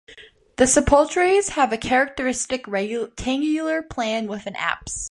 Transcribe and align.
The 0.55 0.65
sepulchres 0.65 1.49
have 1.49 1.71
a 1.71 1.77
characteristic 1.77 2.67
rectangular 2.67 3.83
plan 3.83 4.25
with 4.25 4.47
an 4.47 4.55
apse. 4.55 4.99